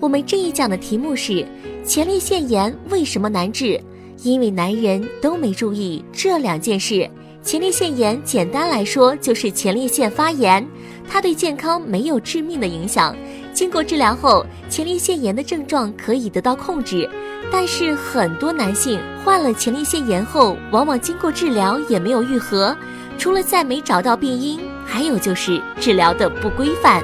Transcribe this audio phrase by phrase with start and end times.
[0.00, 1.46] 我们这一讲的题目是
[1.84, 3.78] 前列腺炎为什么难治？
[4.22, 7.08] 因为男人都没注意这两件事。
[7.42, 10.66] 前列腺炎简单来说就是前列腺发炎，
[11.06, 13.14] 它对健康没有致命的影响。
[13.52, 17.08] 经过治疗后，前列腺炎的症状可以得到控制。
[17.52, 22.74] 但是很多男性患了前列腺炎后，往往经过治疗也没有愈合。
[23.18, 27.02] 除了再没找到病因，还有就是治疗的不规范。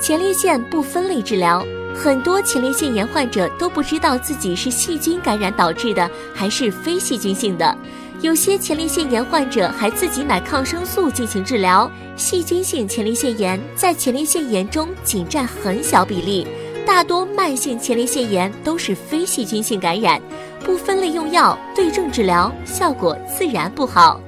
[0.00, 1.64] 前列腺不分类治疗。
[1.96, 7.76] 很多前列腺炎患者都不知道自己是细菌感染导致的还是非细菌性的，
[8.20, 11.90] 有些前列腺炎患者还自己买抗生素进行治疗。
[12.14, 16.46] 细菌性前列腺炎在前列腺炎中仅占很小比例，
[16.86, 20.20] 大多慢性前列腺炎都是非细菌性感染，
[20.64, 24.20] 不分类用药对症治疗效果自然不好。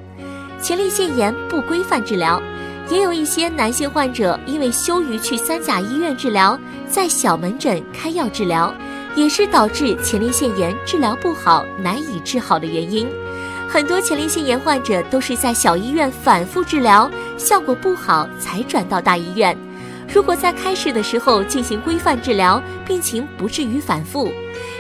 [0.61, 2.43] 前列腺炎不规范治疗。
[2.91, 6.59] 也有一些男性患者因为羞于去三甲医院治疗，
[6.89, 8.73] 在小门诊开药治疗，
[9.15, 13.07] 也是导致前列腺炎治疗不好、难以治好的原因。
[13.69, 19.57] 很多前列腺炎患者都是在小医院反复治疗，效果不好才转到大医院。
[20.11, 24.33] 如果在开始的时候进行规范治疗，病情不至于反复。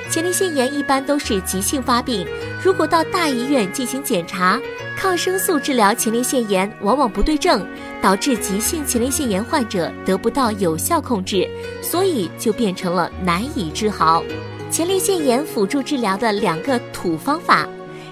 [0.08, 2.26] 前列腺炎一般都是急性发病，
[2.64, 4.58] 如果到大医院进行检查，
[4.96, 7.62] 抗生素治疗前列腺炎往往不对症，
[8.00, 11.48] 导致急性前列腺炎患者得不到有效控制，
[11.82, 14.22] 所以就变成了难以治好。
[14.70, 17.66] 前列腺炎辅助治疗的两个土方法，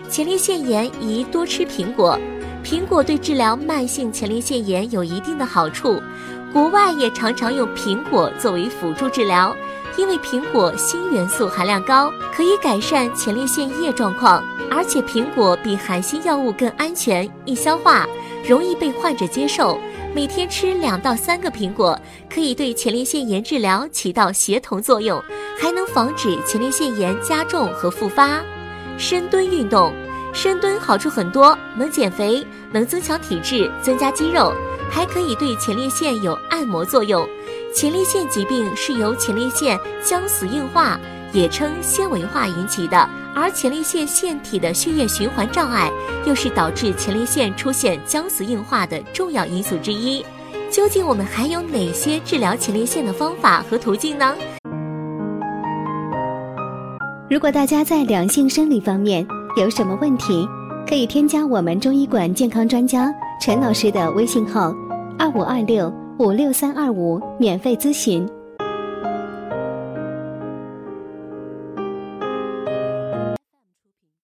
[0.09, 2.19] 前列腺炎宜多吃苹果，
[2.65, 6.01] 苹果对治疗慢性前列腺炎有一定的好处，
[6.53, 9.55] 国外也常常用苹果作为辅助治疗。
[9.97, 18.07] 因为苹果锌元素含量高，可以改善前列腺液状况，而且苹果比含锌药物更安全、易消化，
[18.47, 19.79] 容易被患者接受。
[20.15, 21.99] 每天吃两到三个苹果，
[22.29, 25.23] 可以对前列腺炎治疗起到协同作用，
[25.61, 28.41] 还能防止前列腺炎加重和复发。
[28.99, 29.93] 深蹲运动，
[30.33, 34.53] 深蹲好处很多，能减肥，能增强体质，增加肌肉，
[34.91, 37.29] 还可以对前列腺有按摩作用。
[37.77, 40.99] 前列腺疾病是由前列腺僵死硬化，
[41.35, 42.97] 也称纤维化引起的，
[43.35, 45.93] 而前列腺腺体的血液循环障碍，
[46.25, 50.25] 又是导致前列腺出现僵死硬化的重要因素之一。
[50.71, 54.35] 究竟我们还有哪些治疗前列腺的方法和途径呢？
[57.29, 59.27] 如果大家在两性生理方面
[59.59, 60.49] 有什么问题，
[60.89, 64.75] 可以添加我们中医馆健康专家陈老师的微信号：
[65.19, 65.93] 二五二六。
[66.19, 68.27] 五六三二五，免费咨询。